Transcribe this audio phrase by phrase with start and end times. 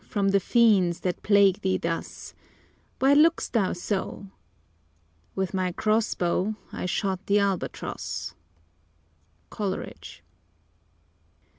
[0.07, 2.33] From the fiends, that plague thee thus!
[2.97, 4.31] Why look'st thou so?"
[5.35, 8.33] "With my cross bow I shot the Albatross!"
[9.51, 10.23] COLERIDGE.